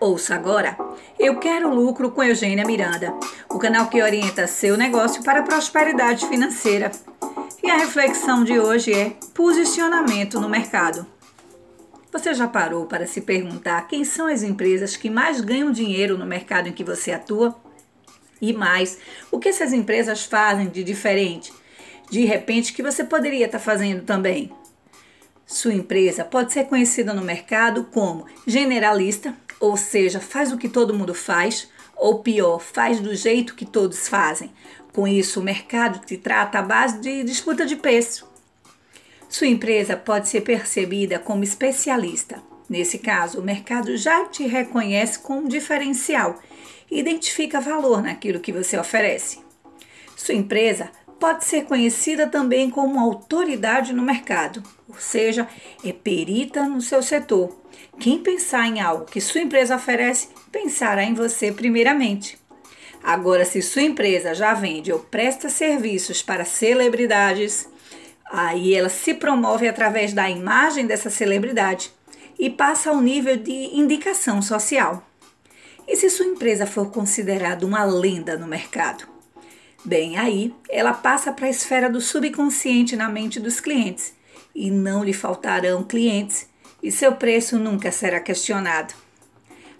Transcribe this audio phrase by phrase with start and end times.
[0.00, 0.78] Ouça agora.
[1.18, 3.12] Eu quero lucro com Eugênia Miranda,
[3.50, 6.90] o canal que orienta seu negócio para a prosperidade financeira.
[7.62, 11.04] E a reflexão de hoje é posicionamento no mercado.
[12.10, 16.24] Você já parou para se perguntar quem são as empresas que mais ganham dinheiro no
[16.24, 17.54] mercado em que você atua?
[18.40, 18.96] E mais,
[19.30, 21.52] o que essas empresas fazem de diferente?
[22.10, 24.50] De repente, que você poderia estar fazendo também?
[25.44, 30.94] Sua empresa pode ser conhecida no mercado como generalista, ou seja, faz o que todo
[30.94, 34.50] mundo faz, ou pior, faz do jeito que todos fazem.
[34.92, 38.28] Com isso, o mercado te trata à base de disputa de preço.
[39.28, 42.42] Sua empresa pode ser percebida como especialista.
[42.68, 46.40] Nesse caso, o mercado já te reconhece como diferencial
[46.90, 49.40] e identifica valor naquilo que você oferece.
[50.16, 50.90] Sua empresa
[51.20, 54.62] pode ser conhecida também como autoridade no mercado,
[54.92, 55.48] ou seja,
[55.84, 57.56] é perita no seu setor.
[57.98, 62.38] Quem pensar em algo que sua empresa oferece, pensará em você primeiramente.
[63.02, 67.68] Agora, se sua empresa já vende ou presta serviços para celebridades,
[68.30, 71.90] aí ela se promove através da imagem dessa celebridade
[72.38, 75.06] e passa ao nível de indicação social.
[75.88, 79.04] E se sua empresa for considerada uma lenda no mercado?
[79.84, 84.14] Bem, aí ela passa para a esfera do subconsciente na mente dos clientes
[84.54, 86.48] e não lhe faltarão clientes
[86.82, 88.94] e seu preço nunca será questionado.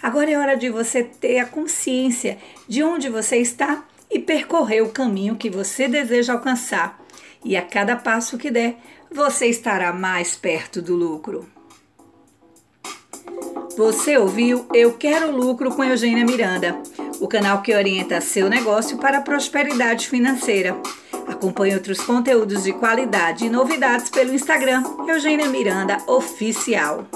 [0.03, 4.91] Agora é hora de você ter a consciência de onde você está e percorrer o
[4.91, 7.01] caminho que você deseja alcançar.
[7.45, 8.77] E a cada passo que der,
[9.11, 11.49] você estará mais perto do lucro.
[13.77, 16.83] Você ouviu Eu Quero Lucro com Eugênia Miranda
[17.21, 20.75] o canal que orienta seu negócio para a prosperidade financeira.
[21.31, 27.07] Acompanhe outros conteúdos de qualidade e novidades pelo Instagram Eugênia Miranda Oficial.